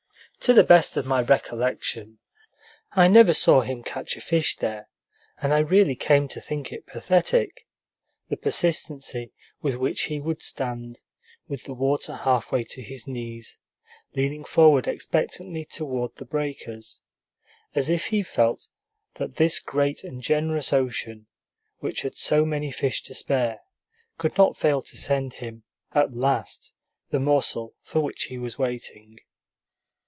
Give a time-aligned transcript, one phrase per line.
[0.45, 2.17] To the best of my recollection,
[2.93, 4.89] I never saw him catch a fish there;
[5.39, 7.67] and I really came to think it pathetic,
[8.29, 11.01] the persistency with which he would stand,
[11.47, 13.59] with the water half way to his knees,
[14.15, 17.03] leaning forward expectantly toward the breakers,
[17.75, 18.67] as if he felt
[19.17, 21.27] that this great and generous ocean,
[21.81, 23.59] which had so many fish to spare,
[24.17, 26.73] could not fail to send him, at last,
[27.11, 29.19] the morsel for which he was waiting.